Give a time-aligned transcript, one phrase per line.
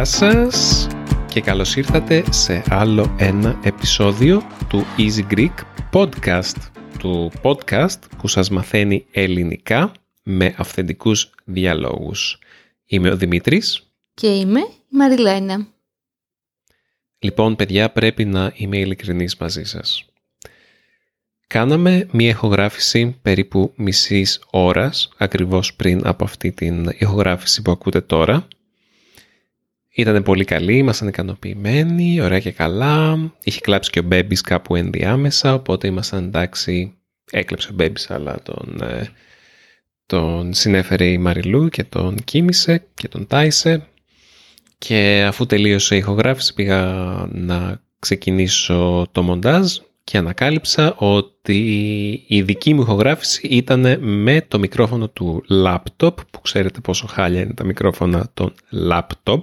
[0.00, 0.86] Γεια σας
[1.28, 5.54] και καλώς ήρθατε σε άλλο ένα επεισόδιο του Easy Greek
[5.92, 6.56] Podcast
[6.98, 9.92] του podcast που σας μαθαίνει ελληνικά
[10.22, 12.38] με αυθεντικούς διαλόγους.
[12.86, 15.66] Είμαι ο Δημήτρης και είμαι η Μαριλένα.
[17.18, 20.04] Λοιπόν, παιδιά, πρέπει να είμαι ειλικρινής μαζί σας.
[21.46, 28.48] Κάναμε μία ηχογράφηση περίπου μισής ώρας, ακριβώς πριν από αυτή την ηχογράφηση που ακούτε τώρα.
[29.92, 33.18] Ήταν πολύ καλή, ήμασταν ικανοποιημένοι, ωραία και καλά.
[33.44, 36.94] Είχε κλάψει και ο Μπέμπης κάπου ενδιάμεσα, οπότε ήμασταν εντάξει.
[37.30, 39.08] Έκλεψε ο Μπέμπης, αλλά τον, ε,
[40.06, 43.86] τον συνέφερε η Μαριλού και τον κοίμησε και τον τάισε.
[44.78, 46.84] Και αφού τελείωσε η ηχογράφηση πήγα
[47.32, 55.08] να ξεκινήσω το μοντάζ και ανακάλυψα ότι η δική μου ηχογράφηση ήταν με το μικρόφωνο
[55.08, 58.54] του laptop που ξέρετε πόσο χάλια είναι τα μικρόφωνα των
[58.88, 59.42] laptop.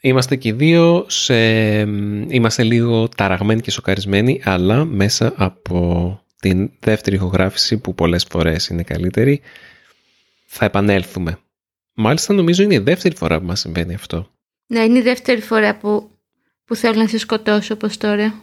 [0.00, 1.80] Είμαστε και οι δύο, σε...
[2.28, 8.82] είμαστε λίγο ταραγμένοι και σοκαρισμένοι αλλά μέσα από την δεύτερη ηχογράφηση που πολλές φορές είναι
[8.82, 9.40] καλύτερη
[10.46, 11.38] θα επανέλθουμε.
[11.94, 14.30] Μάλιστα νομίζω είναι η δεύτερη φορά που μας συμβαίνει αυτό.
[14.66, 16.10] Ναι, είναι η δεύτερη φορά που,
[16.64, 18.42] που θέλω να σε σκοτώσω όπως τώρα.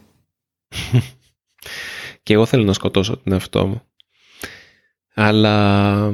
[2.23, 3.81] και εγώ θέλω να σκοτώσω την εαυτό μου.
[5.14, 6.14] Αλλά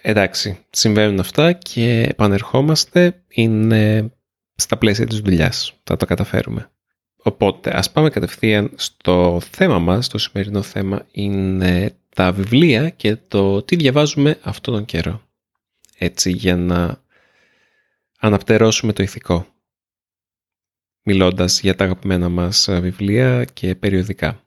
[0.00, 4.10] εντάξει, συμβαίνουν αυτά και επανερχόμαστε, είναι
[4.56, 5.72] στα πλαίσια της δουλειάς.
[5.82, 6.70] Θα το καταφέρουμε.
[7.16, 10.08] Οπότε, ας πάμε κατευθείαν στο θέμα μας.
[10.08, 15.22] Το σημερινό θέμα είναι τα βιβλία και το τι διαβάζουμε αυτόν τον καιρό.
[15.98, 17.02] Έτσι, για να
[18.18, 19.46] αναπτερώσουμε το ηθικό
[21.06, 24.44] μιλώντας για τα αγαπημένα μας ε, βιβλία και περιοδικά.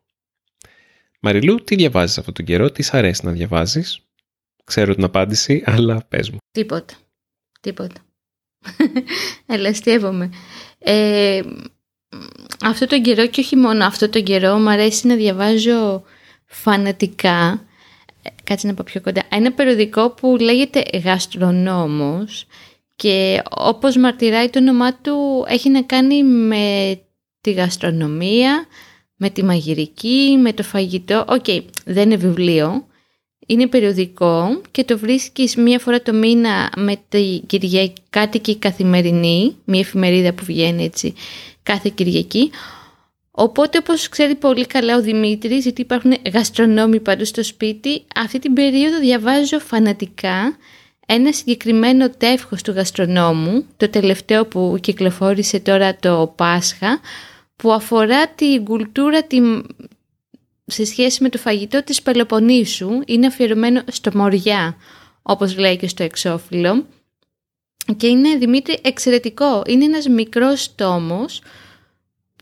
[1.19, 4.03] Μαριλού, τι διαβάζεις αυτόν τον καιρό, τι σ' αρέσει να διαβάζεις;
[4.63, 6.37] Ξέρω την απάντηση, αλλά πες μου.
[6.51, 6.93] Τίποτα.
[7.61, 8.01] Τίποτα.
[9.55, 10.29] Ελαστεύομαι.
[10.79, 11.41] Ε,
[12.63, 16.03] αυτό τον καιρό και όχι μόνο αυτό τον καιρό μου αρέσει να διαβάζω
[16.45, 17.67] φανατικά
[18.21, 22.47] ε, κάτσε να πω πιο κοντά ένα περιοδικό που λέγεται Γαστρονόμος
[22.95, 26.99] και όπως μαρτυράει το όνομά του έχει να κάνει με
[27.41, 28.65] τη γαστρονομία,
[29.15, 31.25] με τη μαγειρική, με το φαγητό.
[31.27, 31.45] Οκ,
[31.85, 32.87] δεν είναι βιβλίο,
[33.49, 40.33] είναι περιοδικό και το βρίσκεις μία φορά το μήνα με τη Κυριακάτικη Καθημερινή, μία εφημερίδα
[40.33, 41.13] που βγαίνει έτσι
[41.63, 42.51] κάθε Κυριακή.
[43.31, 48.53] Οπότε όπως ξέρει πολύ καλά ο Δημήτρης, γιατί υπάρχουν γαστρονόμοι παντού στο σπίτι, αυτή την
[48.53, 50.57] περίοδο διαβάζω φανατικά
[51.05, 56.99] ένα συγκεκριμένο τεύχος του γαστρονόμου, το τελευταίο που κυκλοφόρησε τώρα το Πάσχα,
[57.55, 59.37] που αφορά την κουλτούρα τη...
[60.69, 64.75] σε σχέση με το φαγητό της Πελοποννήσου, είναι αφιερωμένο στο Μοριά,
[65.21, 66.85] όπως λέει και στο εξώφυλλο.
[67.97, 69.63] Και είναι, Δημήτρη, εξαιρετικό.
[69.67, 71.41] Είναι ένας μικρός τόμος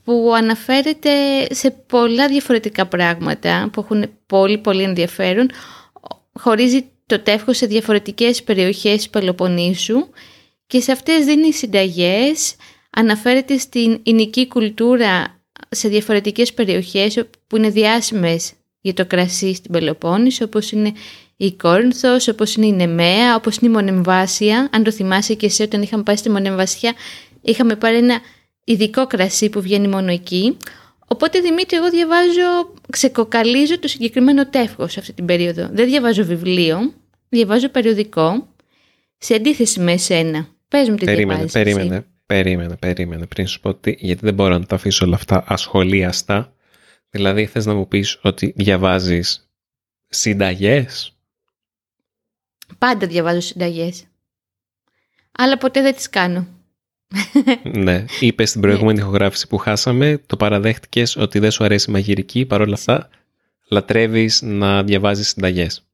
[0.04, 1.10] που αναφέρεται
[1.54, 5.50] σε πολλά διαφορετικά πράγματα που έχουν πολύ πολύ ενδιαφέρον.
[6.34, 10.09] Χωρίζει το τεύχος σε διαφορετικές περιοχές Πελοποννήσου
[10.68, 12.56] και σε αυτές δίνει συνταγές,
[12.90, 15.37] αναφέρεται στην ινική κουλτούρα
[15.69, 20.91] σε διαφορετικές περιοχές που είναι διάσημες για το κρασί στην Πελοπόννησο, όπως είναι
[21.38, 24.69] η Κόρινθος, όπως είναι η Νεμαία, όπως είναι η Μονεμβάσια.
[24.72, 26.94] Αν το θυμάσαι και εσύ όταν είχαμε πάει στη Μονεμβασιά,
[27.41, 28.19] είχαμε πάρει ένα
[28.63, 30.57] ειδικό κρασί που βγαίνει μόνο εκεί.
[31.07, 35.69] Οπότε Δημήτρη, εγώ διαβάζω, ξεκοκαλίζω το συγκεκριμένο τεύχος αυτή την περίοδο.
[35.72, 36.94] Δεν διαβάζω βιβλίο,
[37.29, 38.47] διαβάζω περιοδικό,
[39.17, 40.47] σε αντίθεση με εσένα.
[40.67, 42.05] Πες μου τι περίμενε, διαβάζεις Περίμενε, εσύ.
[42.28, 46.54] Περίμενε, περίμενε, πριν σου πω τι, γιατί δεν μπορώ να τα αφήσω όλα αυτά ασχολίαστα.
[47.10, 49.50] Δηλαδή θες να μου πεις ότι διαβάζεις
[50.08, 51.18] συνταγές;
[52.78, 54.06] Πάντα διαβάζω συνταγές.
[55.32, 56.47] Αλλά ποτέ δεν τις κάνω.
[57.64, 62.46] ναι, είπες στην προηγούμενη ηχογράφηση που χάσαμε, το παραδέχτηκες ότι δεν σου αρέσει η μαγειρική,
[62.46, 63.09] παρόλα αυτά
[63.70, 65.86] λατρεύεις να διαβάζεις συνταγές.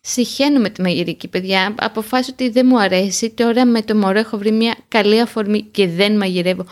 [0.00, 1.74] Συχαίνω με τη μαγειρική, παιδιά.
[1.78, 3.30] Αποφάσισα ότι δεν μου αρέσει.
[3.30, 6.66] Τώρα με το μωρό έχω βρει μια καλή αφορμή και δεν μαγειρεύω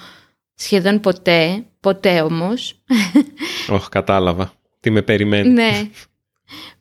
[0.55, 1.65] σχεδόν ποτέ.
[1.81, 2.83] Ποτέ όμως.
[3.69, 4.53] Όχι, κατάλαβα.
[4.81, 5.49] Τι με περιμένει.
[5.49, 5.91] ναι.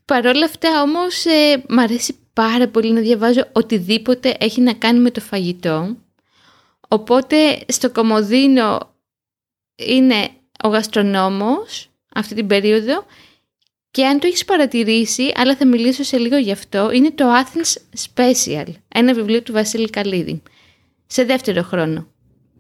[0.05, 4.99] Παρ' όλα αυτά όμως ε, μ' αρέσει πάρα πολύ να διαβάζω οτιδήποτε έχει να κάνει
[4.99, 5.95] με το φαγητό.
[6.87, 7.35] Οπότε
[7.67, 8.93] στο κομμωδίνο
[9.75, 10.29] είναι
[10.63, 13.05] ο γαστρονόμος αυτή την περίοδο
[13.97, 17.77] και αν το έχεις παρατηρήσει, αλλά θα μιλήσω σε λίγο γι' αυτό, είναι το Athens
[18.05, 20.41] Special, ένα βιβλίο του Βασίλη Καλίδη,
[21.07, 22.07] σε δεύτερο χρόνο.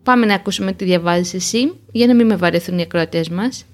[0.03, 3.65] Πάμε να ακούσουμε τι διαβάζεις εσύ, για να μην με βαρεθούν οι ακροατές μας.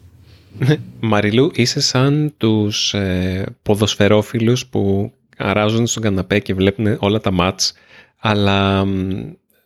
[1.00, 7.74] Μαριλού, είσαι σαν τους ε, ποδοσφαιρόφιλους που αράζουν στον καναπέ και βλέπουν όλα τα μάτς,
[8.20, 8.86] αλλά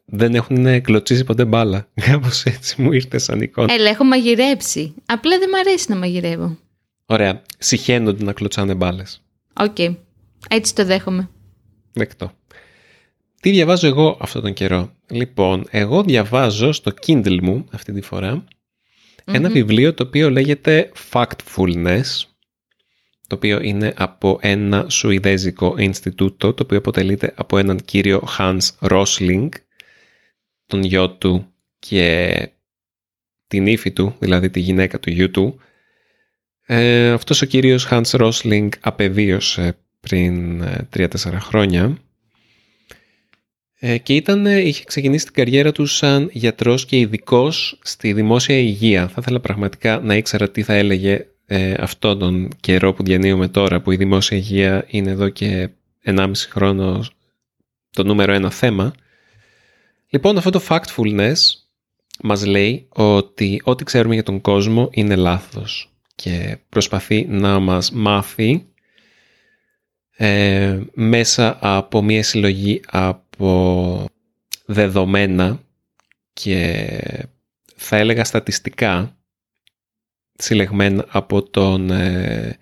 [0.05, 1.87] δεν έχουν κλωτσίσει ποτέ μπάλα.
[2.11, 3.73] Κάπως έτσι μου ήρθε σαν εικόνα.
[3.73, 4.93] Έλα, έχω μαγειρέψει.
[5.05, 6.57] Απλά δεν μου αρέσει να μαγειρεύω.
[7.09, 7.41] Ωραία.
[7.57, 9.21] Συχαίνονται να κλωτσάνε μπάλες.
[9.53, 9.75] OK.
[9.77, 9.95] Okay.
[10.49, 11.29] Έτσι το δέχομαι.
[11.93, 12.31] Δεκτό.
[13.41, 18.45] Τι διαβάζω εγώ αυτόν τον καιρό; Λοιπόν, εγώ διαβάζω στο Kindle μου αυτή τη φορα
[19.25, 22.03] ένα βιβλίο το οποίο λέγεται Factfulness
[23.27, 29.49] το οποίο είναι από ένα Σουηδέζικο Ινστιτούτο το οποίο αποτελείται από έναν κύριο Hans Rosling
[30.65, 32.49] τον γιο του και
[33.47, 35.59] την ύφη του, δηλαδή τη γυναίκα του γιού του.
[36.69, 40.63] Ε, αυτός ο κύριος Hans Rosling απεβίωσε πριν
[40.95, 41.97] 3-4 ε, χρόνια
[43.79, 49.07] ε, και ήταν, είχε ξεκινήσει την καριέρα του σαν γιατρός και ειδικός στη δημόσια υγεία.
[49.07, 53.81] Θα ήθελα πραγματικά να ήξερα τι θα έλεγε ε, αυτόν τον καιρό που διανύουμε τώρα
[53.81, 55.69] που η δημόσια υγεία είναι εδώ και
[56.05, 57.05] 1,5 χρόνο
[57.91, 58.93] το νούμερο ένα θέμα.
[60.09, 61.35] Λοιπόν αυτό το factfulness
[62.23, 65.91] μας λέει ότι ό,τι ξέρουμε για τον κόσμο είναι λάθος
[66.23, 68.65] και προσπαθεί να μας μάθει
[70.17, 74.05] ε, μέσα από μια συλλογή από
[74.65, 75.59] δεδομένα
[76.33, 76.87] και
[77.75, 79.17] θα έλεγα στατιστικά
[80.37, 82.57] συλλεγμένα από τον ε,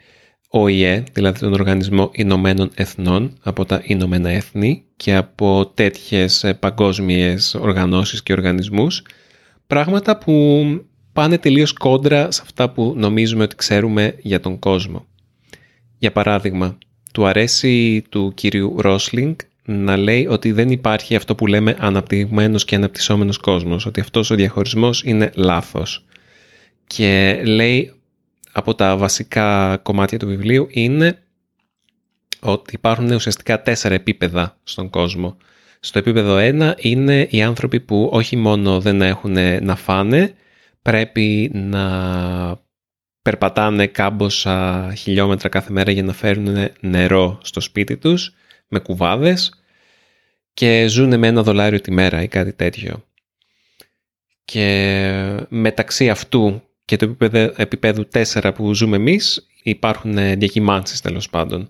[0.49, 7.55] ΟΗΕ, δηλαδή τον Οργανισμό Ηνωμένων Εθνών, από τα Ηνωμένα Έθνη και από τέτοιες ε, παγκόσμιες
[7.55, 9.03] οργανώσεις και οργανισμούς,
[9.67, 10.63] πράγματα που
[11.15, 15.05] πάνε τελείως κόντρα σε αυτά που νομίζουμε ότι ξέρουμε για τον κόσμο.
[15.97, 16.77] Για παράδειγμα,
[17.13, 19.35] του αρέσει του κύριου Ρόσλινγκ
[19.65, 24.35] να λέει ότι δεν υπάρχει αυτό που λέμε αναπτυγμένος και αναπτυσσόμενος κόσμος, ότι αυτός ο
[24.35, 26.05] διαχωρισμός είναι λάθος.
[26.87, 27.93] Και λέει
[28.51, 31.23] από τα βασικά κομμάτια του βιβλίου είναι
[32.39, 35.37] ότι υπάρχουν ουσιαστικά τέσσερα επίπεδα στον κόσμο.
[35.79, 40.35] Στο επίπεδο 1 είναι οι άνθρωποι που όχι μόνο δεν έχουν να φάνε,
[40.85, 42.63] πρέπει να
[43.21, 48.33] περπατάνε κάμποσα χιλιόμετρα κάθε μέρα για να φέρουν νερό στο σπίτι τους
[48.67, 49.63] με κουβάδες
[50.53, 53.05] και ζουν με ένα δολάριο τη μέρα ή κάτι τέτοιο.
[54.45, 61.67] Και μεταξύ αυτού και το επίπεδο, επίπεδο 4 που ζούμε εμείς υπάρχουν διακυμάνσεις τέλος πάντων.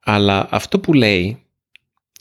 [0.00, 1.42] Αλλά αυτό που λέει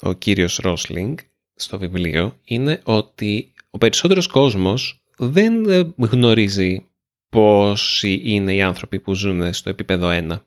[0.01, 1.17] ο κύριος Ρόσλινγκ
[1.55, 5.63] στο βιβλίο είναι ότι ο περισσότερος κόσμος δεν
[5.97, 6.85] γνωρίζει
[7.29, 10.39] πόσοι είναι οι άνθρωποι που ζουν στο επίπεδο 1.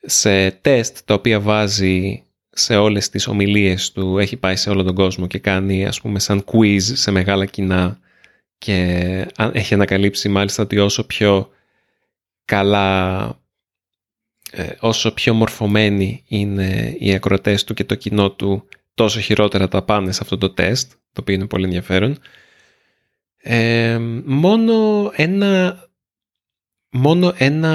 [0.00, 4.94] Σε τεστ τα οποία βάζει σε όλες τις ομιλίες του, έχει πάει σε όλο τον
[4.94, 7.98] κόσμο και κάνει ας πούμε σαν quiz σε μεγάλα κοινά
[8.58, 8.84] και
[9.52, 11.50] έχει ανακαλύψει μάλιστα ότι όσο πιο
[12.44, 13.26] καλά,
[14.50, 19.82] ε, όσο πιο μορφωμένοι είναι οι ακροτές του και το κοινό του, τόσο χειρότερα τα
[19.82, 22.18] πάνε σε αυτό το τεστ, το οποίο είναι πολύ ενδιαφέρον.
[23.42, 25.76] Ε, μόνο ένα
[26.90, 27.74] μόνο ένα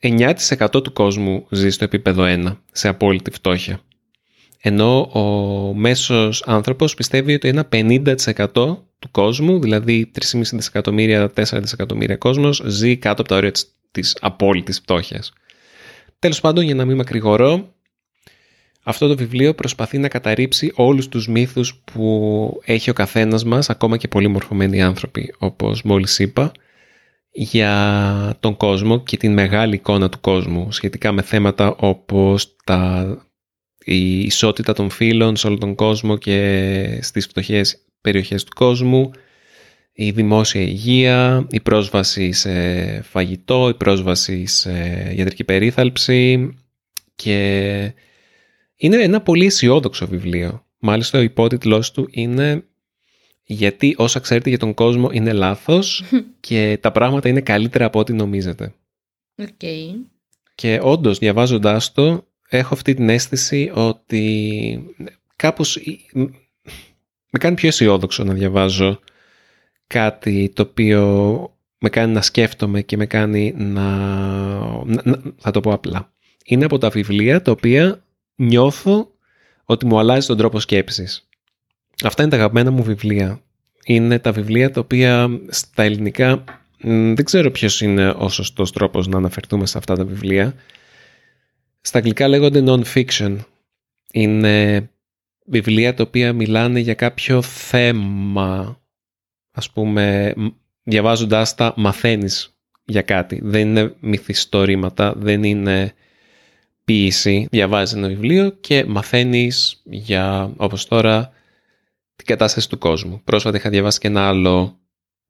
[0.00, 0.34] 9%
[0.70, 3.80] του κόσμου ζει στο επίπεδο 1 σε απόλυτη φτώχεια.
[4.62, 8.16] Ενώ ο μέσος άνθρωπος πιστεύει ότι ένα 50%
[8.98, 13.52] του κόσμου, δηλαδή 3,5 δισεκατομμύρια, 4 δισεκατομμύρια κόσμος, ζει κάτω από τα όρια
[13.90, 15.32] της απόλυτης φτώχειας.
[16.18, 17.74] Τέλος πάντων, για να μην μακρηγορώ,
[18.82, 23.96] αυτό το βιβλίο προσπαθεί να καταρρύψει όλους τους μύθους που έχει ο καθένας μας, ακόμα
[23.96, 26.52] και πολύ μορφωμένοι άνθρωποι, όπως μόλις είπα,
[27.32, 33.06] για τον κόσμο και την μεγάλη εικόνα του κόσμου σχετικά με θέματα όπως τα,
[33.84, 39.10] η ισότητα των φύλων σε όλο τον κόσμο και στις φτωχές περιοχές του κόσμου,
[39.92, 42.52] η δημόσια υγεία, η πρόσβαση σε
[43.02, 44.72] φαγητό, η πρόσβαση σε
[45.16, 46.54] ιατρική περίθαλψη
[47.14, 47.94] και
[48.82, 50.64] είναι ένα πολύ αισιόδοξο βιβλίο.
[50.78, 52.64] Μάλιστα ο υπότιτλός του είναι
[53.44, 56.04] γιατί όσα ξέρετε για τον κόσμο είναι λάθος
[56.46, 58.74] και τα πράγματα είναι καλύτερα από ό,τι νομίζετε.
[59.42, 59.94] Okay.
[60.54, 64.94] Και όντως διαβάζοντάς το έχω αυτή την αίσθηση ότι
[65.36, 65.78] κάπως
[67.30, 69.00] με κάνει πιο αισιόδοξο να διαβάζω
[69.86, 73.96] κάτι το οποίο με κάνει να σκέφτομαι και με κάνει να,
[74.84, 76.12] να, θα το πω απλά.
[76.44, 78.04] Είναι από τα βιβλία τα οποία
[78.40, 79.10] νιώθω
[79.64, 81.28] ότι μου αλλάζει τον τρόπο σκέψης.
[82.04, 83.40] Αυτά είναι τα αγαπημένα μου βιβλία.
[83.84, 86.44] Είναι τα βιβλία τα οποία στα ελληνικά
[87.14, 90.54] δεν ξέρω ποιος είναι ο σωστός τρόπος να αναφερθούμε σε αυτά τα βιβλία.
[91.80, 93.36] Στα αγγλικά λέγονται non-fiction.
[94.12, 94.88] Είναι
[95.46, 98.80] βιβλία τα οποία μιλάνε για κάποιο θέμα.
[99.52, 100.34] Ας πούμε,
[100.82, 103.40] διαβάζοντάς τα μαθαίνεις για κάτι.
[103.42, 105.92] Δεν είναι μυθιστορήματα, δεν είναι
[106.90, 111.32] ποίηση, διαβάζεις ένα βιβλίο και μαθαίνεις για, όπως τώρα,
[112.16, 113.20] την κατάσταση του κόσμου.
[113.24, 114.78] Πρόσφατα είχα διαβάσει και ένα άλλο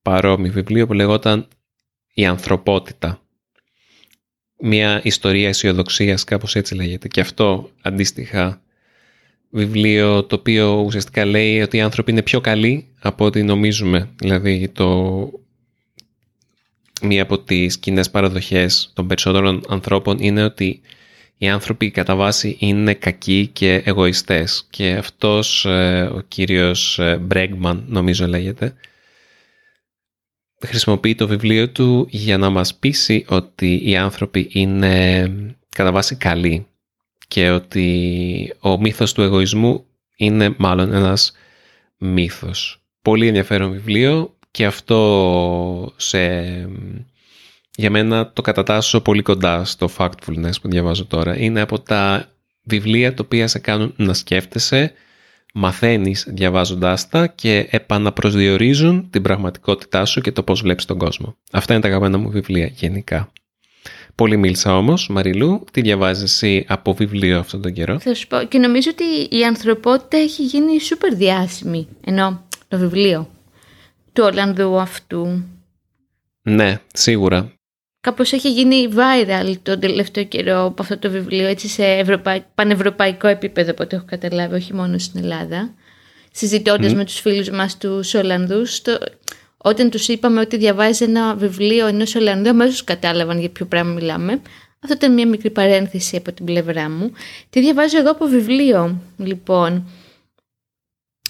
[0.02, 1.48] παρόμοιο βιβλίο που λεγόταν
[2.14, 3.20] «Η ανθρωπότητα».
[4.60, 7.08] Μια ιστορία αισιοδοξίας, κάπως έτσι λέγεται.
[7.08, 8.62] Και αυτό αντίστοιχα
[9.50, 14.10] βιβλίο το οποίο ουσιαστικά λέει ότι οι άνθρωποι είναι πιο καλοί από ό,τι νομίζουμε.
[14.16, 15.30] Δηλαδή το...
[17.02, 20.80] μία από τις κοινές παραδοχές των περισσότερων ανθρώπων είναι ότι
[21.42, 27.84] οι άνθρωποι κατά βάση είναι κακοί και εγωιστές και αυτός ε, ο κύριος ε, Μπρέγμαν
[27.88, 28.74] νομίζω λέγεται
[30.66, 35.32] χρησιμοποιεί το βιβλίο του για να μας πείσει ότι οι άνθρωποι είναι
[35.68, 36.66] κατά βάση καλοί
[37.28, 39.84] και ότι ο μύθος του εγωισμού
[40.16, 41.32] είναι μάλλον ένας
[41.98, 42.82] μύθος.
[43.02, 46.18] Πολύ ενδιαφέρον βιβλίο και αυτό σε,
[47.80, 51.38] για μένα το κατατάσσω πολύ κοντά στο factfulness που διαβάζω τώρα.
[51.38, 52.28] Είναι από τα
[52.62, 54.92] βιβλία τα οποία σε κάνουν να σκέφτεσαι,
[55.54, 61.36] μαθαίνεις διαβάζοντάς τα και επαναπροσδιορίζουν την πραγματικότητά σου και το πώς βλέπεις τον κόσμο.
[61.52, 63.32] Αυτά είναι τα αγαπημένα μου βιβλία γενικά.
[64.14, 65.64] Πολύ μίλησα όμως, Μαριλού.
[65.72, 68.44] Τι διαβάζεις εσύ από βιβλίο αυτόν τον καιρό; Θα σου πω.
[68.48, 71.88] Και νομίζω ότι η ανθρωπότητα έχει γίνει σούπερ διάσημη.
[72.04, 73.30] Ενώ το βιβλίο
[74.12, 75.44] του Ολλανδού αυτού.
[76.42, 77.52] Ναι, σίγουρα.
[78.00, 82.44] Κάπως έχει γίνει viral τον τελευταίο καιρό από αυτό το βιβλίο, έτσι σε ευρωπαϊ...
[82.54, 85.74] πανευρωπαϊκό επίπεδο, από ό,τι έχω καταλάβει, όχι μόνο στην Ελλάδα.
[86.32, 88.98] Συζητώντας με τους φίλους μας τους Ολλανδούς, το...
[89.56, 94.42] Όταν τους είπαμε ότι διαβάζει ένα βιβλίο ενός Ολλανδού, αμέσως κατάλαβαν για ποιο πράγμα μιλάμε.
[94.82, 97.12] Αυτό ήταν μια μικρή παρένθεση από την πλευρά μου.
[97.50, 99.90] Τι διαβάζω εγώ από βιβλίο, λοιπόν.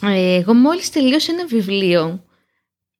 [0.02, 2.24] Ε, εγώ μόλις τελείωσα ένα βιβλίο.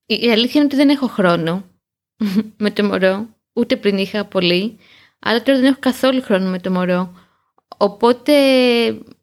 [0.06, 1.64] Η αλήθεια είναι ότι δεν έχω χρόνο
[2.62, 3.28] με το μωρό.
[3.52, 4.78] Ούτε πριν είχα πολύ.
[5.19, 7.14] Αλλά τώρα δεν έχω καθόλου χρόνο με το μωρό.
[7.76, 8.33] Οπότε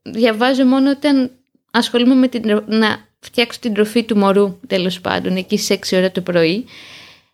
[0.01, 1.31] διαβάζω μόνο όταν
[1.71, 6.11] ασχολούμαι με την, να φτιάξω την τροφή του μωρού τέλος πάντων εκεί στις 6 ώρα
[6.11, 6.65] το πρωί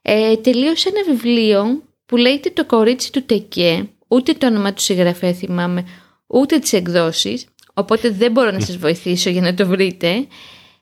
[0.02, 5.34] ε, τελείωσε ένα βιβλίο που λέγεται το κορίτσι του Τεκέ ούτε το όνομα του συγγραφέα
[5.34, 5.86] θυμάμαι
[6.28, 10.28] ούτε τις εκδόσεις οπότε δεν μπορώ να σας βοηθήσω για να το βρείτε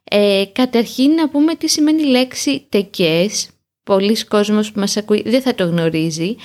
[0.03, 3.49] ε, καταρχήν να πούμε τι σημαίνει η λέξη τεκές
[3.83, 6.35] πολλοί κόσμος που μας ακούει δεν θα το γνωρίζει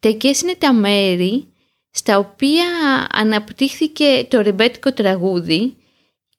[0.00, 1.46] τεκές είναι τα μέρη
[1.90, 2.66] στα οποία
[3.12, 5.76] αναπτύχθηκε το ρεμπέτικο τραγούδι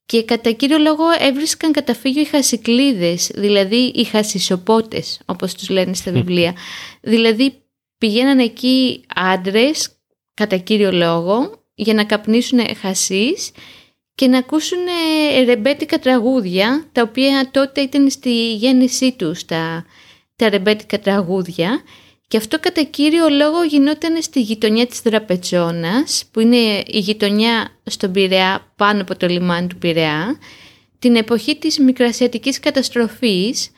[0.05, 6.11] και κατά κύριο λόγο έβρισκαν καταφύγιο οι χασικλίδες, δηλαδή οι χασισοπότες όπως τους λένε στα
[6.11, 6.55] βιβλία.
[7.01, 7.53] δηλαδή
[7.97, 9.89] πηγαίναν εκεί άντρες
[10.33, 13.51] κατά κύριο λόγο για να καπνίσουν χασίς
[14.15, 14.77] και να ακούσουν
[15.45, 19.85] ρεμπέτικα τραγούδια τα οποία τότε ήταν στη γέννησή τους τα,
[20.39, 21.81] τα ρεμπέτικα τραγούδια
[22.27, 28.11] και αυτό κατά κύριο λόγο γινόταν στη γειτονιά της Δραπετσόνας, που είναι η γειτονιά στον
[28.11, 30.37] Πειραιά πάνω από το λιμάνι του Πειραιά,
[30.99, 33.71] την εποχή της μικρασιατικής καταστροφής,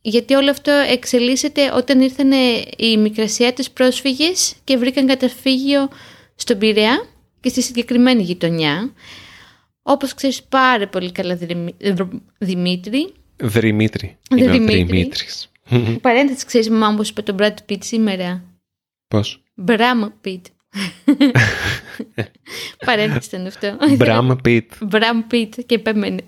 [0.00, 2.30] γιατί όλο αυτό εξελίσσεται όταν ήρθαν
[2.76, 5.88] οι μικρασιάτες πρόσφυγες και βρήκαν καταφύγιο
[6.34, 7.06] στον Πειραιά
[7.40, 8.92] και στη συγκεκριμένη γειτονιά.
[9.82, 11.38] Όπως ξέρεις πάρα πολύ καλά
[12.38, 13.12] Δημήτρη.
[13.36, 14.16] Δημήτρη.
[15.68, 16.00] Δημήτρης.
[16.00, 18.44] Παρένθεση, ξέρεις μου είπε τον Brad Pitt σήμερα.
[19.08, 20.40] Πώς; Μπραμ Pitt.
[22.86, 23.76] Παρένθεση ήταν αυτό.
[23.96, 24.66] Μπραμ Pitt.
[24.80, 26.22] Μπραμ Pitt και επέμενε.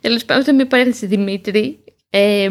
[0.00, 1.78] Τέλος πάντων, αυτό μια παρένθεση Δημήτρη.
[2.10, 2.48] Ε,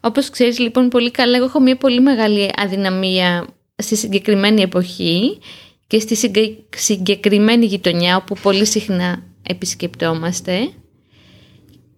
[0.00, 5.38] όπως ξέρεις λοιπόν πολύ καλά, εγώ έχω μια πολύ μεγάλη αδυναμία στη συγκεκριμένη εποχή
[5.86, 6.16] και στη
[6.76, 10.70] συγκεκριμένη γειτονιά όπου πολύ συχνά επισκεπτόμαστε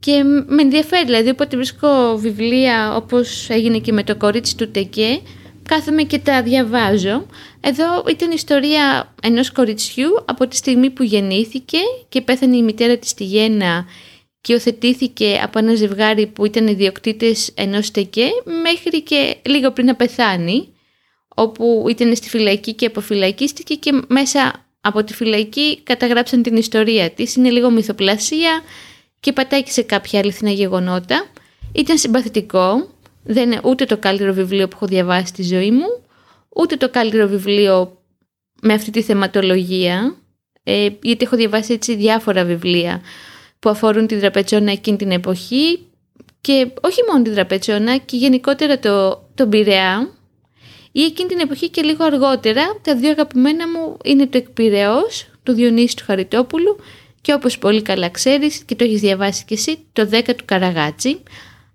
[0.02, 5.20] και με ενδιαφέρει, δηλαδή όποτε βρίσκω βιβλία όπως έγινε και με το κορίτσι του Τεκέ,
[5.68, 7.26] κάθομαι και τα διαβάζω.
[7.60, 11.78] Εδώ ήταν η ιστορία ενός κοριτσιού από τη στιγμή που γεννήθηκε
[12.08, 13.86] και πέθανε η μητέρα της στη Γέννα
[14.40, 18.28] και οθετήθηκε από ένα ζευγάρι που ήταν ιδιοκτήτες ενός Τεκέ
[18.62, 20.68] μέχρι και λίγο πριν να πεθάνει
[21.34, 27.34] όπου ήταν στη φυλακή και αποφυλακίστηκε και μέσα από τη φυλακή καταγράψαν την ιστορία της.
[27.34, 28.62] Είναι λίγο μυθοπλασία,
[29.22, 31.26] και πατάει σε κάποια αληθινά γεγονότα.
[31.72, 32.88] Ήταν συμπαθητικό,
[33.24, 35.86] δεν είναι ούτε το καλύτερο βιβλίο που έχω διαβάσει στη ζωή μου,
[36.56, 38.02] ούτε το καλύτερο βιβλίο
[38.62, 40.16] με αυτή τη θεματολογία,
[40.62, 43.00] ε, γιατί έχω διαβάσει έτσι διάφορα βιβλία
[43.58, 45.86] που αφορούν την τραπετσόνα εκείνη την εποχή
[46.40, 50.10] και όχι μόνο την τραπετσόνα και γενικότερα το, τον Πειραιά
[50.92, 55.52] ή εκείνη την εποχή και λίγο αργότερα τα δύο αγαπημένα μου είναι το Εκπειραιός του
[55.52, 56.76] Διονύσης του Χαριτόπουλου
[57.22, 61.22] και όπως πολύ καλά ξέρεις και το έχεις διαβάσει και εσύ, το 10 του Καραγάτσι.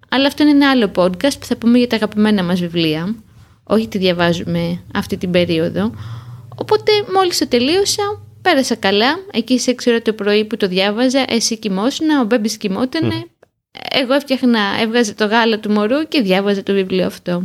[0.09, 3.15] Αλλά αυτό είναι ένα άλλο podcast που θα πούμε για τα αγαπημένα μας βιβλία.
[3.63, 5.93] Όχι τι διαβάζουμε αυτή την περίοδο.
[6.55, 9.15] Οπότε μόλις το τελείωσα, πέρασα καλά.
[9.31, 13.25] Εκεί σε ξέρω το πρωί που το διάβαζα, εσύ κοιμόσουν, ο Μπέμπης κοιμότανε.
[13.91, 17.43] Εγώ έφτιαχνα, έβγαζε το γάλα του μωρού και διάβαζα το βιβλίο αυτό.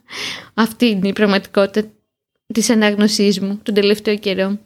[0.54, 1.88] Αυτή είναι η πραγματικότητα
[2.54, 4.58] της ανάγνωσής μου τον τελευταίο καιρό.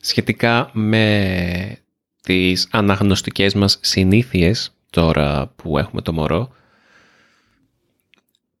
[0.00, 1.76] Σχετικά με
[2.22, 6.52] τις αναγνωστικές μας συνήθειες τώρα που έχουμε το μωρό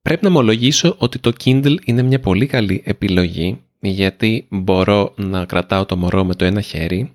[0.02, 5.86] πρέπει να ομολογήσω ότι το Kindle είναι μια πολύ καλή επιλογή γιατί μπορώ να κρατάω
[5.86, 7.12] το μωρό με το ένα χέρι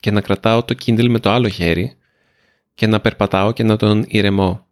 [0.00, 1.92] και να κρατάω το Kindle με το άλλο χέρι
[2.74, 4.66] και να περπατάω και να τον ηρεμώ.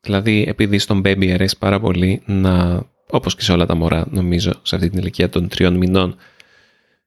[0.00, 4.52] Δηλαδή επειδή στον baby αρέσει πάρα πολύ να, όπως και σε όλα τα μωρά νομίζω
[4.62, 6.16] σε αυτή την ηλικία των τριών μηνών,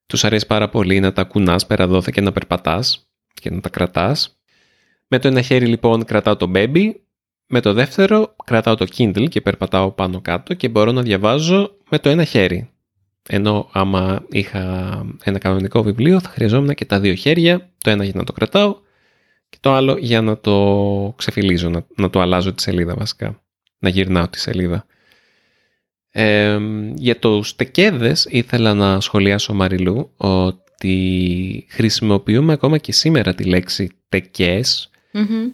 [0.08, 3.70] τους αρέσει πάρα πολύ να τα κουνάς πέρα δόθε και να περπατάς και να τα
[3.70, 4.40] κρατάς.
[5.08, 6.92] Με το ένα χέρι λοιπόν κρατάω το baby,
[7.48, 12.00] με το δεύτερο κρατάω το Kindle και περπατάω πάνω κάτω και μπορώ να διαβάζω με
[12.00, 12.70] το ένα χέρι.
[13.30, 18.14] Ενώ άμα είχα ένα κανονικό βιβλίο θα χρειαζόμουν και τα δύο χέρια, το ένα για
[18.16, 18.76] να το κρατάω
[19.50, 23.42] και το άλλο για να το ξεφυλίζω, να, να το αλλάζω τη σελίδα βασικά,
[23.80, 24.86] να γυρνάω τη σελίδα.
[26.20, 26.60] Ε,
[26.96, 34.90] για τους τεκέδες ήθελα να σχολιάσω Μαριλού ότι χρησιμοποιούμε ακόμα και σήμερα τη λέξη τεκές.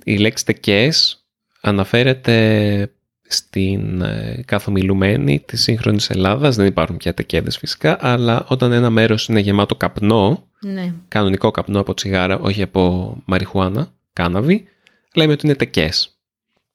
[0.04, 1.26] Η λέξη τεκές
[1.62, 2.92] αναφέρεται
[3.22, 6.56] στην ε, καθομιλουμένη της σύγχρονης Ελλάδας.
[6.56, 10.94] Δεν υπάρχουν πια τεκέδες φυσικά, αλλά όταν ένα μέρος είναι γεμάτο καπνό, ναι.
[11.08, 14.66] κανονικό καπνό από τσιγάρα, όχι από μαριχουάνα, κάναβη,
[15.16, 16.18] λέμε ότι είναι τεκές.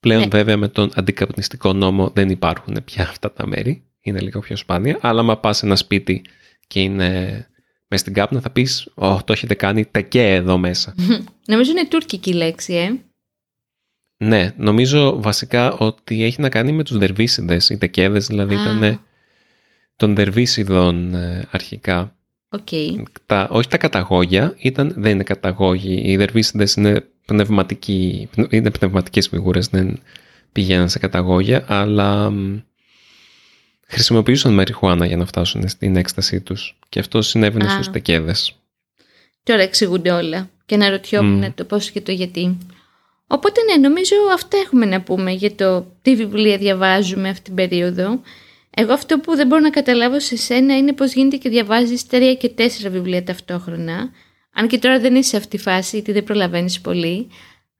[0.01, 0.29] Πλέον ναι.
[0.29, 3.83] βέβαια με τον αντικαπνιστικό νόμο δεν υπάρχουν πια αυτά τα μέρη.
[4.01, 4.99] Είναι λίγο πιο σπάνια.
[5.01, 6.25] Αλλά άμα πας σε ένα σπίτι
[6.67, 7.47] και είναι
[7.89, 10.95] μες στην κάπνα θα πεις «Ω, το έχετε κάνει τεκέ εδώ μέσα».
[11.47, 12.91] Νομίζω είναι τουρκική λέξη, ε.
[14.25, 17.69] Ναι, νομίζω βασικά ότι έχει να κάνει με τους δερβίσιδες.
[17.69, 18.61] Οι τεκέδες δηλαδή ah.
[18.61, 19.01] ήταν
[19.97, 22.18] των δερβίσιδων ε, αρχικά.
[22.51, 23.03] Okay.
[23.27, 26.03] Τα, όχι τα καταγόγια, ήταν, δεν είναι καταγόγοι.
[26.05, 30.03] Οι δερβίσιδες είναι πνευματικοί, είναι πνευματικές φιγούρες, δεν
[30.53, 32.33] πηγαίναν σε καταγόγια, αλλά
[33.87, 36.79] χρησιμοποιούσαν μαριχουάνα για να φτάσουν στην έκστασή τους.
[36.89, 37.73] Και αυτό συνέβαινε ah.
[37.73, 38.57] στους τεκέδες.
[39.43, 41.53] Τώρα εξηγούνται όλα και να ρωτιόμουν mm.
[41.55, 42.59] το πώς και το γιατί.
[43.27, 48.21] Οπότε ναι, νομίζω αυτά έχουμε να πούμε για το τι βιβλία διαβάζουμε αυτή την περίοδο.
[48.81, 52.35] Εγώ αυτό που δεν μπορώ να καταλάβω σε σένα είναι πώς γίνεται και διαβάζεις τρία
[52.35, 54.11] και τέσσερα βιβλία ταυτόχρονα.
[54.53, 57.29] Αν και τώρα δεν είσαι σε αυτή τη φάση, γιατί δεν προλαβαίνεις πολύ.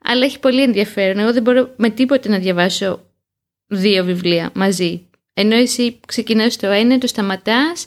[0.05, 1.19] Αλλά έχει πολύ ενδιαφέρον.
[1.19, 3.01] Εγώ δεν μπορώ με τίποτε να διαβάσω
[3.67, 5.07] δύο βιβλία μαζί.
[5.35, 7.87] Ενώ εσύ ξεκινάς το ένα, το σταματάς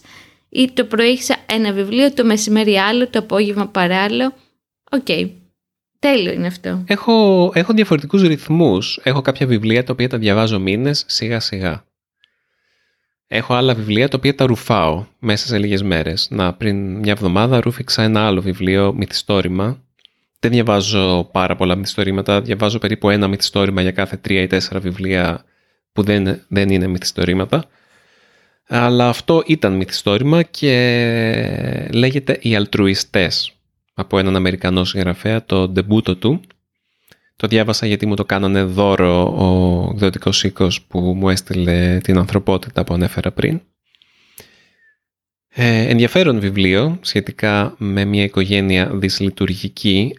[0.49, 4.33] ή το πρωί ένα βιβλίο, το μεσημέρι άλλο, το απόγευμα παράλληλο.
[4.91, 5.05] OK.
[5.07, 5.29] Okay.
[5.99, 6.83] Τέλειο είναι αυτό.
[6.87, 8.99] Έχω, έχω διαφορετικούς ρυθμούς.
[9.03, 11.89] Έχω κάποια βιβλία τα οποία τα διαβάζω μήνες σιγά σιγά.
[13.33, 16.27] Έχω άλλα βιβλία τα οποία τα ρουφάω μέσα σε λίγες μέρες.
[16.31, 19.83] Να, πριν μια εβδομάδα ρούφηξα ένα άλλο βιβλίο, μυθιστόρημα.
[20.39, 25.43] Δεν διαβάζω πάρα πολλά μυθιστορήματα, διαβάζω περίπου ένα μυθιστόρημα για κάθε τρία ή τέσσερα βιβλία
[25.91, 27.63] που δεν, δεν είναι μυθιστορήματα.
[28.67, 33.53] Αλλά αυτό ήταν μυθιστόρημα και λέγεται «Οι Αλτρουιστές»
[33.93, 36.41] από έναν Αμερικανό συγγραφέα, το ντεμπούτο του.
[37.41, 42.83] Το διάβασα γιατί μου το κάνανε δώρο ο εκδοτικός οίκος που μου έστειλε την ανθρωπότητα
[42.83, 43.61] που ανέφερα πριν.
[45.47, 50.17] Ε, ενδιαφέρον βιβλίο σχετικά με μια οικογένεια δυσλειτουργική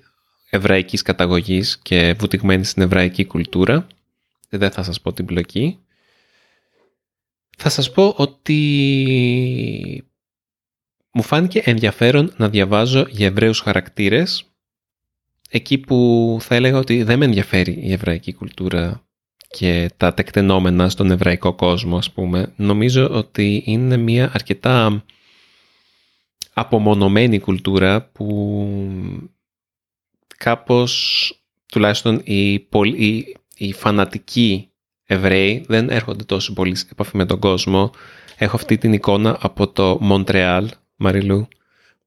[0.50, 3.86] εβραϊκής καταγωγής και βουτυγμένη στην εβραϊκή κουλτούρα.
[4.48, 5.78] Δεν θα σας πω την πλοκή.
[7.58, 8.60] Θα σας πω ότι
[11.12, 14.51] μου φάνηκε ενδιαφέρον να διαβάζω για εβραίους χαρακτήρες
[15.54, 19.02] εκεί που θα έλεγα ότι δεν με ενδιαφέρει η εβραϊκή κουλτούρα
[19.48, 22.52] και τα τεκτενόμενα στον εβραϊκό κόσμο ας πούμε.
[22.56, 25.04] Νομίζω ότι είναι μια αρκετά
[26.52, 29.28] απομονωμένη κουλτούρα που
[30.36, 31.32] κάπως
[31.66, 32.52] τουλάχιστον οι,
[32.96, 34.66] οι, οι φανατικοί
[35.06, 37.90] Εβραίοι δεν έρχονται τόσο πολύ σε επαφή με τον κόσμο.
[38.36, 41.48] Έχω αυτή την εικόνα από το Μοντρεάλ, Μαριλού,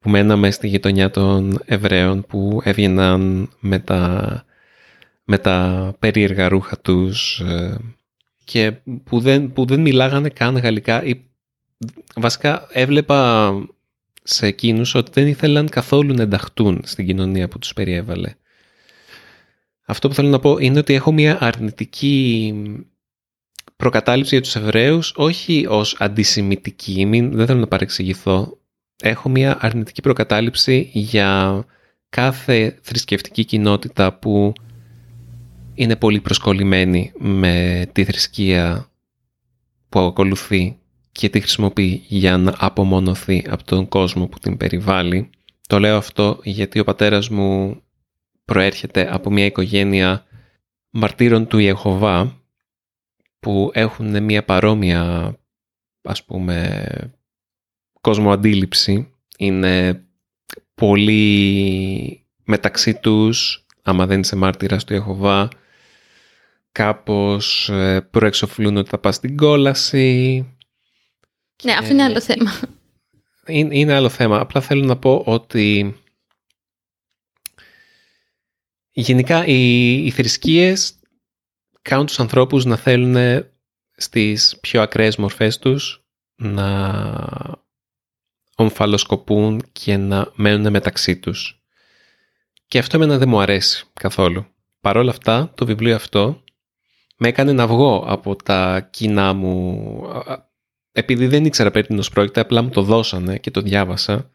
[0.05, 4.45] που μέναμε στη γειτονιά των Εβραίων που έβγαιναν με τα,
[5.23, 7.77] με τα περίεργα ρούχα τους ε,
[8.43, 8.71] και
[9.03, 11.03] που δεν, που δεν μιλάγανε καν γαλλικά.
[11.03, 11.25] Ή
[12.15, 13.51] βασικά έβλεπα
[14.23, 18.33] σε εκείνους ότι δεν ήθελαν καθόλου να ενταχτούν στην κοινωνία που τους περιέβαλε.
[19.85, 22.53] Αυτό που θέλω να πω είναι ότι έχω μια αρνητική
[23.75, 28.57] προκατάληψη για τους Εβραίους όχι ως αντισημιτική, μην, δεν θέλω να παρεξηγηθώ,
[29.01, 31.63] έχω μια αρνητική προκατάληψη για
[32.09, 34.53] κάθε θρησκευτική κοινότητα που
[35.73, 38.89] είναι πολύ προσκολλημένη με τη θρησκεία
[39.89, 40.77] που ακολουθεί
[41.11, 45.29] και τη χρησιμοποιεί για να απομονωθεί από τον κόσμο που την περιβάλλει.
[45.67, 47.81] Το λέω αυτό γιατί ο πατέρας μου
[48.45, 50.25] προέρχεται από μια οικογένεια
[50.89, 52.41] μαρτύρων του Ιεχωβά
[53.39, 55.33] που έχουν μια παρόμοια
[56.01, 56.87] ας πούμε
[58.05, 59.13] κόσμο αντίληψη.
[59.37, 60.05] Είναι
[60.75, 65.49] πολύ μεταξύ τους, άμα δεν είσαι μάρτυρας του Ιεχωβά,
[66.71, 70.39] κάπως ε, προεξοφλούν ότι θα πας στην κόλαση.
[71.63, 72.59] Ναι, αυτό είναι άλλο θέμα.
[73.47, 74.39] Είναι, είναι άλλο θέμα.
[74.39, 75.95] Απλά θέλω να πω ότι
[78.91, 80.99] γενικά οι, οι θρησκείες
[81.81, 83.45] κάνουν τους ανθρώπους να θέλουν
[83.95, 86.03] στις πιο ακραίες μορφές τους
[86.35, 87.63] να
[88.55, 91.63] ομφαλοσκοπούν και να μένουν μεταξύ τους.
[92.67, 94.45] Και αυτό εμένα δεν μου αρέσει καθόλου.
[94.81, 96.43] Παρ' όλα αυτά, το βιβλίο αυτό
[97.17, 100.01] με έκανε να βγω από τα κοινά μου...
[100.91, 104.29] Επειδή δεν ήξερα περί τίνος πρόκειται, απλά μου το δώσανε και το διάβασα.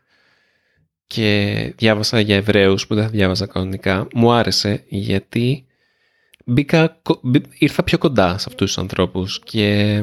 [1.06, 4.08] Και διάβασα για Εβραίους που δεν θα διάβαζα κανονικά.
[4.14, 5.66] Μου άρεσε γιατί
[6.44, 7.00] μπήκα,
[7.58, 10.00] ήρθα πιο κοντά σε αυτούς τους ανθρώπους και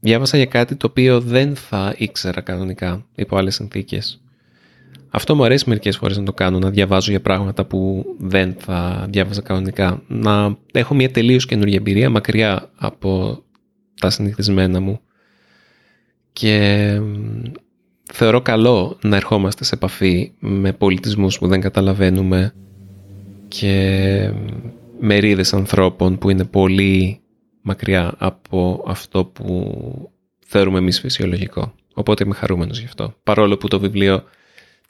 [0.00, 4.22] διάβασα για κάτι το οποίο δεν θα ήξερα κανονικά υπό άλλες συνθήκες.
[5.10, 9.06] Αυτό μου αρέσει μερικές φορές να το κάνω, να διαβάζω για πράγματα που δεν θα
[9.10, 10.02] διάβαζα κανονικά.
[10.06, 13.42] Να έχω μια τελείως καινούργια εμπειρία μακριά από
[14.00, 15.00] τα συνηθισμένα μου.
[16.32, 17.00] Και
[18.12, 22.54] θεωρώ καλό να ερχόμαστε σε επαφή με πολιτισμούς που δεν καταλαβαίνουμε
[23.48, 24.32] και
[25.00, 27.20] μερίδες ανθρώπων που είναι πολύ
[27.62, 30.12] μακριά από αυτό που
[30.46, 31.74] θεωρούμε εμείς φυσιολογικό.
[31.94, 33.14] Οπότε είμαι χαρούμενος γι' αυτό.
[33.22, 34.24] Παρόλο που το βιβλίο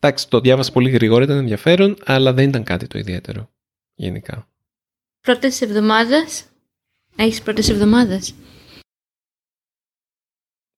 [0.02, 3.50] Εντάξει, το διάβασα πολύ γρήγορα, ήταν ενδιαφέρον, αλλά δεν ήταν κάτι το ιδιαίτερο
[3.94, 4.48] γενικά.
[5.20, 6.44] Πρώτες εβδομάδες;
[7.16, 8.34] Έχεις πρώτες εβδομάδες;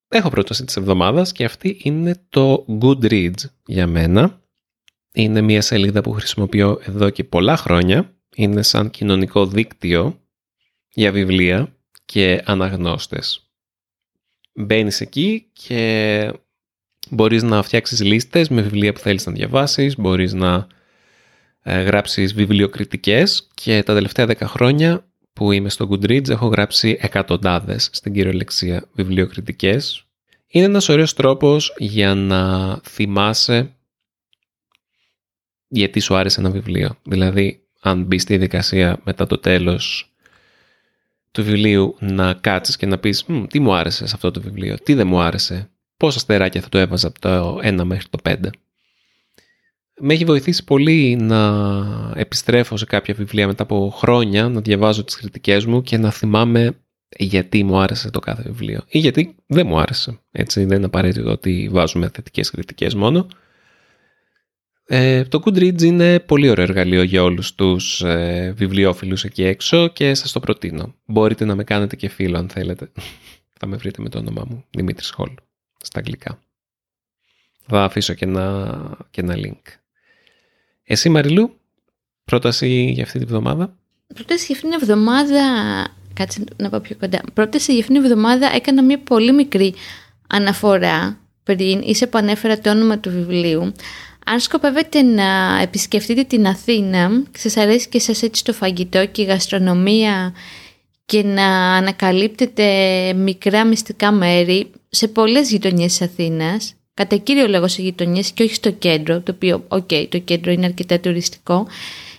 [0.08, 4.40] Έχω πρόταση της εβδομάδας και αυτή είναι το Goodreads για μένα.
[5.12, 8.16] Είναι μια σελίδα που χρησιμοποιώ εδώ και πολλά χρόνια.
[8.34, 10.20] Είναι σαν κοινωνικό δίκτυο
[10.92, 13.50] για βιβλία και αναγνώστες.
[14.54, 16.32] Μπαίνεις εκεί και
[17.10, 20.66] Μπορείς να φτιάξεις λίστες με βιβλία που θέλεις να διαβάσεις, μπορείς να
[21.62, 27.88] ε, γράψεις βιβλιοκριτικές και τα τελευταία 10 χρόνια που είμαι στο Goodreads έχω γράψει εκατοντάδες
[27.92, 30.04] στην κυριολεξία βιβλιοκριτικές.
[30.46, 33.76] Είναι ένας ωραίος τρόπος για να θυμάσαι
[35.68, 36.96] γιατί σου άρεσε ένα βιβλίο.
[37.02, 40.12] Δηλαδή, αν μπει στη δικασία μετά το τέλος
[41.30, 44.94] του βιβλίου να κάτσεις και να πεις τι μου άρεσε σε αυτό το βιβλίο, τι
[44.94, 48.34] δεν μου άρεσε, πόσα στεράκια θα το έβαζα από το 1 μέχρι το 5.
[50.00, 51.52] Με έχει βοηθήσει πολύ να
[52.14, 56.76] επιστρέφω σε κάποια βιβλία μετά από χρόνια, να διαβάζω τις κριτικές μου και να θυμάμαι
[57.18, 60.18] γιατί μου άρεσε το κάθε βιβλίο ή γιατί δεν μου άρεσε.
[60.30, 63.26] Έτσι δεν είναι απαραίτητο ότι βάζουμε θετικές κριτικές μόνο.
[64.94, 70.14] Ε, το Goodreads είναι πολύ ωραίο εργαλείο για όλους τους ε, βιβλιοφίλους εκεί έξω και
[70.14, 70.94] σας το προτείνω.
[71.04, 72.92] Μπορείτε να με κάνετε και φίλο αν θέλετε.
[73.58, 75.30] Θα με βρείτε με το όνομά μου, Δημήτρης Χόλ
[75.82, 76.38] στα αγγλικά.
[77.66, 79.62] Θα αφήσω και ένα, και ένα link.
[80.82, 81.56] Εσύ Μαριλού,
[82.24, 83.76] πρόταση για αυτή τη βδομάδα.
[84.14, 85.42] Πρόταση για αυτήν την εβδομάδα,
[86.14, 87.20] κάτσε να πάω πιο κοντά.
[87.34, 89.74] Πρόταση για αυτήν την εβδομάδα έκανα μια πολύ μικρή
[90.28, 93.72] αναφορά πριν, είσαι που ανέφερα το όνομα του βιβλίου.
[94.24, 99.24] Αν σκοπεύετε να επισκεφτείτε την Αθήνα, σας αρέσει και σας έτσι το φαγητό και η
[99.24, 100.34] γαστρονομία
[101.04, 102.64] και να ανακαλύπτετε
[103.16, 108.54] μικρά μυστικά μέρη, σε πολλές γειτονιές της Αθήνας, κατά κύριο λόγο σε γειτονιές και όχι
[108.54, 111.66] στο κέντρο, το οποίο, οκ, το κέντρο είναι αρκετά τουριστικό.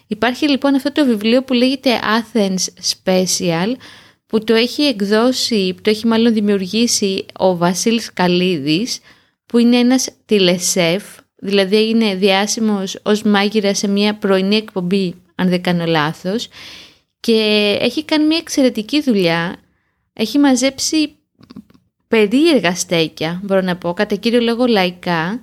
[0.08, 2.68] Υπάρχει λοιπόν αυτό το βιβλίο που λέγεται Athens
[3.04, 3.74] Special,
[4.28, 9.00] που το έχει εκδώσει, που το έχει μάλλον δημιουργήσει ο Βασίλης Καλίδης,
[9.46, 11.04] που είναι ένας τηλεσέφ,
[11.44, 16.48] δηλαδή έγινε διάσημος ως μάγειρας σε μια πρωινή εκπομπή, αν δεν κάνω λάθος,
[17.20, 19.56] και έχει κάνει μια εξαιρετική δουλειά.
[20.14, 21.16] Έχει μαζέψει
[22.08, 25.42] περίεργα στέκια, μπορώ να πω, κατά κύριο λόγο λαϊκά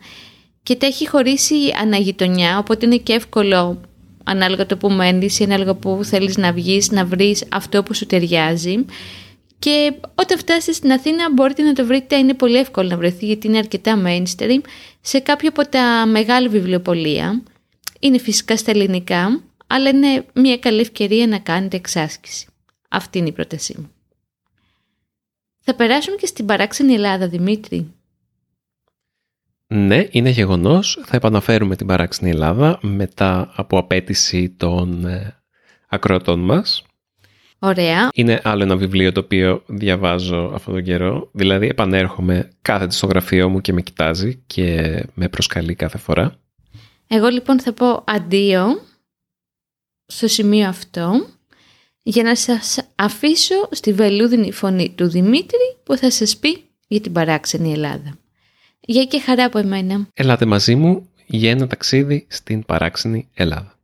[0.63, 3.81] και τα έχει χωρίσει αναγειτονιά, οπότε είναι και εύκολο
[4.25, 8.07] ανάλογα το που μένεις ή ανάλογα που θέλεις να βγεις, να βρεις αυτό που σου
[8.07, 8.85] ταιριάζει.
[9.61, 13.47] Και όταν φτάσετε στην Αθήνα μπορείτε να το βρείτε, είναι πολύ εύκολο να βρεθεί γιατί
[13.47, 14.61] είναι αρκετά mainstream,
[15.01, 17.43] σε κάποιο από τα μεγάλα βιβλιοπολία.
[18.01, 22.47] Είναι φυσικά στα ελληνικά, αλλά είναι μια καλή ευκαιρία να κάνετε εξάσκηση.
[22.89, 23.91] Αυτή είναι η πρότασή μου.
[25.61, 27.95] Θα περάσουμε και στην παράξενη Ελλάδα, Δημήτρη.
[29.67, 31.01] Ναι, είναι γεγονός.
[31.05, 35.43] Θα επαναφέρουμε την παράξενη Ελλάδα μετά από απέτηση των ε,
[35.89, 36.85] ακροατών μας.
[37.63, 38.09] Ωραία.
[38.15, 41.29] Είναι άλλο ένα βιβλίο το οποίο διαβάζω αυτόν τον καιρό.
[41.33, 46.39] Δηλαδή επανέρχομαι, κάθεται στο γραφείο μου και με κοιτάζει και με προσκαλεί κάθε φορά.
[47.07, 48.65] Εγώ λοιπόν θα πω αντίο
[50.07, 51.27] στο σημείο αυτό
[52.03, 57.13] για να σας αφήσω στη βελούδινη φωνή του Δημήτρη που θα σας πει για την
[57.13, 58.19] παράξενη Ελλάδα.
[58.81, 60.07] Γεια και χαρά από εμένα.
[60.15, 63.80] Ελάτε μαζί μου για ένα ταξίδι στην παράξενη Ελλάδα.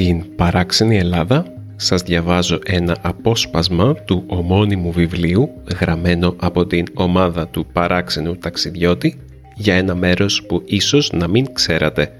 [0.00, 1.44] Στην παράξενη Ελλάδα
[1.76, 9.20] σας διαβάζω ένα απόσπασμα του ομώνυμου βιβλίου γραμμένο από την ομάδα του παράξενου ταξιδιώτη
[9.56, 12.12] για ένα μέρος που ίσως να μην ξέρατε.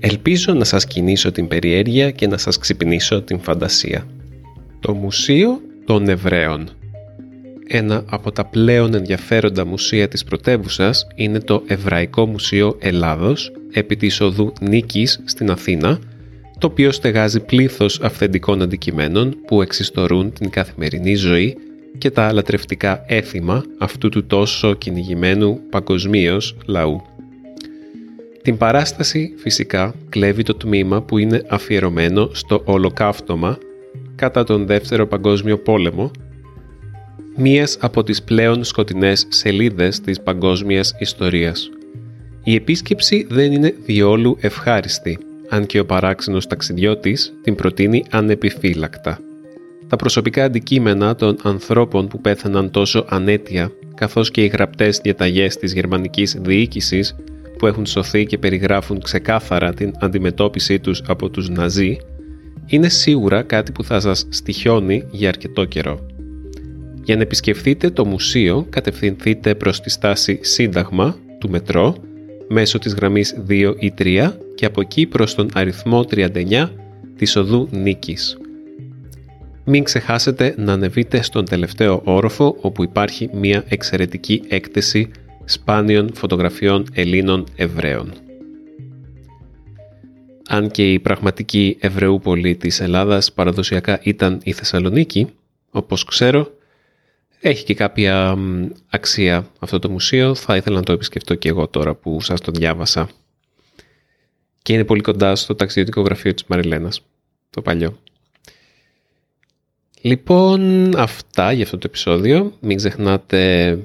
[0.00, 4.06] Ελπίζω να σας κινήσω την περιέργεια και να σας ξυπνήσω την φαντασία.
[4.80, 6.68] Το Μουσείο των Εβραίων
[7.66, 14.20] Ένα από τα πλέον ενδιαφέροντα μουσεία της πρωτεύουσας είναι το Εβραϊκό Μουσείο Ελλάδος επί της
[14.20, 15.98] οδού Νίκης στην Αθήνα
[16.60, 21.56] το οποίο στεγάζει πλήθος αυθεντικών αντικειμένων που εξιστορούν την καθημερινή ζωή
[21.98, 27.02] και τα λατρευτικά έθιμα αυτού του τόσο κυνηγημένου παγκοσμίως λαού.
[28.42, 33.58] Την παράσταση φυσικά κλέβει το τμήμα που είναι αφιερωμένο στο ολοκαύτωμα
[34.14, 36.10] κατά τον Δεύτερο Παγκόσμιο Πόλεμο,
[37.36, 41.70] μίας από τις πλέον σκοτεινές σελίδες της παγκόσμιας ιστορίας.
[42.44, 45.18] Η επίσκεψη δεν είναι διόλου ευχάριστη–
[45.50, 49.18] αν και ο παράξενος ταξιδιώτης την προτείνει ανεπιφύλακτα.
[49.88, 55.72] Τα προσωπικά αντικείμενα των ανθρώπων που πέθαναν τόσο ανέτεια, καθώς και οι γραπτές διαταγές της
[55.72, 57.16] γερμανικής διοίκησης
[57.58, 61.98] που έχουν σωθεί και περιγράφουν ξεκάθαρα την αντιμετώπιση τους από τους Ναζί,
[62.66, 66.06] είναι σίγουρα κάτι που θα σας στοιχιώνει για αρκετό καιρό.
[67.04, 71.94] Για να επισκεφθείτε το μουσείο, κατευθυνθείτε προς τη στάση Σύνταγμα του μετρό
[72.52, 76.70] μέσω της γραμμής 2 ή 3 και από εκεί προς τον αριθμό 39
[77.16, 78.38] της οδού Νίκης.
[79.64, 85.10] Μην ξεχάσετε να ανεβείτε στον τελευταίο όροφο όπου υπάρχει μια εξαιρετική έκθεση
[85.44, 88.12] σπάνιων φωτογραφιών Ελλήνων Εβραίων.
[90.48, 95.26] Αν και η πραγματική Εβραιούπολη της Ελλάδας παραδοσιακά ήταν η Θεσσαλονίκη,
[95.70, 96.50] όπως ξέρω,
[97.40, 98.36] έχει και κάποια
[98.88, 100.34] αξία αυτό το μουσείο.
[100.34, 103.08] Θα ήθελα να το επισκεφτώ και εγώ τώρα που σας το διάβασα.
[104.62, 107.00] Και είναι πολύ κοντά στο ταξιδιωτικό γραφείο της Μαριλένας,
[107.50, 107.98] το παλιό.
[110.00, 112.56] Λοιπόν, αυτά για αυτό το επεισόδιο.
[112.60, 113.78] Μην ξεχνάτε,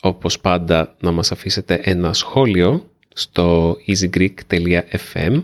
[0.00, 5.42] όπως πάντα, να μας αφήσετε ένα σχόλιο στο easygreek.fm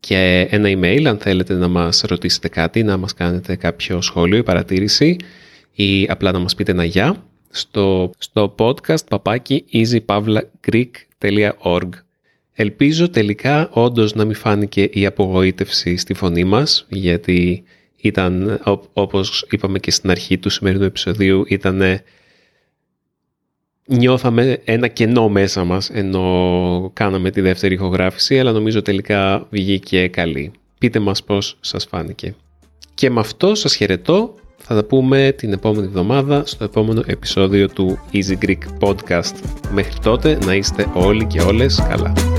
[0.00, 4.42] και ένα email αν θέλετε να μας ρωτήσετε κάτι, να μας κάνετε κάποιο σχόλιο ή
[4.42, 5.16] παρατήρηση
[5.72, 11.88] ή απλά να μας πείτε ένα γεια στο, στο podcast παπάκι easypavlagreek.org
[12.54, 17.62] Ελπίζω τελικά όντως να μην φάνηκε η απογοήτευση στη φωνή μας γιατί
[17.96, 18.60] ήταν
[18.92, 21.82] όπως είπαμε και στην αρχή του σημερινού επεισοδίου ήταν
[23.86, 30.52] νιώθαμε ένα κενό μέσα μας ενώ κάναμε τη δεύτερη ηχογράφηση αλλά νομίζω τελικά βγήκε καλή.
[30.78, 32.34] Πείτε μας πώς σας φάνηκε.
[32.94, 37.98] Και με αυτό σας χαιρετώ θα τα πούμε την επόμενη εβδομάδα στο επόμενο επεισόδιο του
[38.12, 39.34] Easy Greek Podcast.
[39.72, 42.31] Μέχρι τότε να είστε όλοι και όλες καλά.